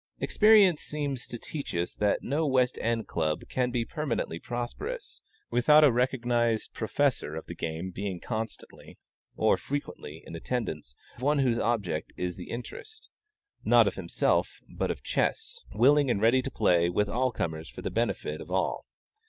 Experience 0.17 0.81
seems 0.81 1.27
to 1.27 1.37
teach 1.37 1.75
us 1.75 1.93
that 1.93 2.23
no 2.23 2.47
West 2.47 2.75
End 2.81 3.07
Club 3.07 3.43
can 3.49 3.69
be 3.69 3.85
permanently 3.85 4.39
prosperous, 4.39 5.21
without 5.51 5.83
a 5.83 5.91
recognized 5.91 6.73
professor 6.73 7.35
of 7.35 7.45
the 7.45 7.53
game 7.53 7.91
being 7.91 8.19
constantly, 8.19 8.97
or 9.35 9.57
frequently, 9.57 10.23
in 10.25 10.35
attendance; 10.35 10.95
one 11.19 11.37
whose 11.37 11.59
object 11.59 12.13
is 12.17 12.35
the 12.35 12.49
interest, 12.49 13.11
not 13.63 13.87
of 13.87 13.93
himself, 13.93 14.59
but 14.75 14.89
of 14.89 15.03
chess, 15.03 15.59
willing 15.71 16.09
and 16.09 16.19
ready 16.19 16.41
to 16.41 16.49
play 16.49 16.89
with 16.89 17.07
all 17.07 17.31
comers 17.31 17.69
for 17.69 17.83
the 17.83 17.91
benefit 17.91 18.41
of 18.41 18.49
all. 18.49 18.87